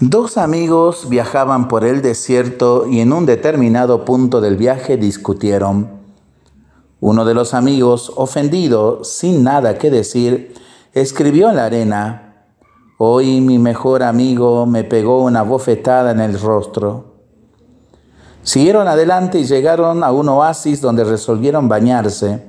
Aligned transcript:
Dos 0.00 0.36
amigos 0.36 1.08
viajaban 1.08 1.68
por 1.68 1.82
el 1.82 2.02
desierto 2.02 2.86
y 2.86 3.00
en 3.00 3.14
un 3.14 3.24
determinado 3.24 4.04
punto 4.04 4.42
del 4.42 4.58
viaje 4.58 4.98
discutieron. 4.98 5.88
Uno 7.00 7.24
de 7.24 7.32
los 7.32 7.54
amigos, 7.54 8.12
ofendido, 8.14 9.04
sin 9.04 9.42
nada 9.42 9.78
que 9.78 9.90
decir, 9.90 10.52
escribió 10.92 11.48
en 11.48 11.56
la 11.56 11.64
arena, 11.64 12.26
Hoy 12.98 13.40
mi 13.40 13.58
mejor 13.58 14.02
amigo 14.02 14.66
me 14.66 14.84
pegó 14.84 15.22
una 15.22 15.42
bofetada 15.42 16.10
en 16.10 16.20
el 16.20 16.38
rostro. 16.38 17.14
Siguieron 18.42 18.88
adelante 18.88 19.38
y 19.38 19.44
llegaron 19.44 20.04
a 20.04 20.12
un 20.12 20.28
oasis 20.28 20.82
donde 20.82 21.04
resolvieron 21.04 21.68
bañarse. 21.70 22.42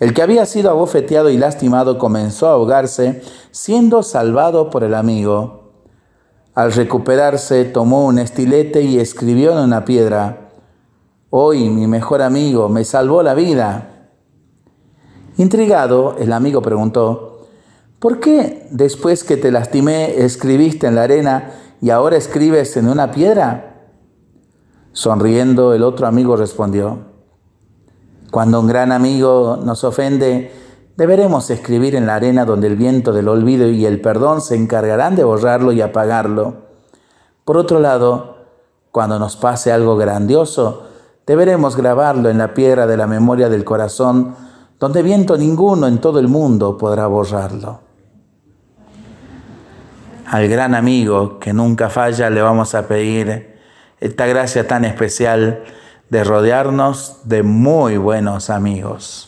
El 0.00 0.12
que 0.12 0.22
había 0.22 0.44
sido 0.44 0.70
abofeteado 0.70 1.30
y 1.30 1.38
lastimado 1.38 1.98
comenzó 1.98 2.48
a 2.48 2.52
ahogarse, 2.52 3.22
siendo 3.52 4.02
salvado 4.02 4.70
por 4.70 4.82
el 4.82 4.94
amigo. 4.94 5.57
Al 6.58 6.72
recuperarse, 6.72 7.66
tomó 7.66 8.06
un 8.06 8.18
estilete 8.18 8.82
y 8.82 8.98
escribió 8.98 9.52
en 9.52 9.58
una 9.58 9.84
piedra, 9.84 10.50
Hoy 11.30 11.70
mi 11.70 11.86
mejor 11.86 12.20
amigo 12.20 12.68
me 12.68 12.82
salvó 12.82 13.22
la 13.22 13.34
vida. 13.34 14.08
Intrigado, 15.36 16.16
el 16.18 16.32
amigo 16.32 16.60
preguntó, 16.60 17.46
¿por 18.00 18.18
qué 18.18 18.66
después 18.72 19.22
que 19.22 19.36
te 19.36 19.52
lastimé 19.52 20.24
escribiste 20.24 20.88
en 20.88 20.96
la 20.96 21.04
arena 21.04 21.52
y 21.80 21.90
ahora 21.90 22.16
escribes 22.16 22.76
en 22.76 22.88
una 22.88 23.12
piedra? 23.12 23.92
Sonriendo, 24.90 25.74
el 25.74 25.84
otro 25.84 26.08
amigo 26.08 26.34
respondió, 26.34 26.98
cuando 28.32 28.58
un 28.58 28.66
gran 28.66 28.90
amigo 28.90 29.60
nos 29.62 29.84
ofende, 29.84 30.50
Deberemos 30.98 31.48
escribir 31.50 31.94
en 31.94 32.06
la 32.06 32.16
arena 32.16 32.44
donde 32.44 32.66
el 32.66 32.74
viento 32.74 33.12
del 33.12 33.28
olvido 33.28 33.68
y 33.68 33.86
el 33.86 34.00
perdón 34.00 34.40
se 34.40 34.56
encargarán 34.56 35.14
de 35.14 35.22
borrarlo 35.22 35.70
y 35.70 35.80
apagarlo. 35.80 36.56
Por 37.44 37.56
otro 37.56 37.78
lado, 37.78 38.38
cuando 38.90 39.16
nos 39.20 39.36
pase 39.36 39.70
algo 39.70 39.96
grandioso, 39.96 40.88
deberemos 41.24 41.76
grabarlo 41.76 42.30
en 42.30 42.38
la 42.38 42.52
piedra 42.52 42.88
de 42.88 42.96
la 42.96 43.06
memoria 43.06 43.48
del 43.48 43.62
corazón, 43.62 44.34
donde 44.80 45.02
viento 45.04 45.36
ninguno 45.36 45.86
en 45.86 45.98
todo 45.98 46.18
el 46.18 46.26
mundo 46.26 46.76
podrá 46.76 47.06
borrarlo. 47.06 47.78
Al 50.26 50.48
gran 50.48 50.74
amigo 50.74 51.38
que 51.38 51.52
nunca 51.52 51.90
falla 51.90 52.28
le 52.28 52.42
vamos 52.42 52.74
a 52.74 52.88
pedir 52.88 53.56
esta 54.00 54.26
gracia 54.26 54.66
tan 54.66 54.84
especial 54.84 55.62
de 56.10 56.24
rodearnos 56.24 57.20
de 57.22 57.44
muy 57.44 57.98
buenos 57.98 58.50
amigos 58.50 59.27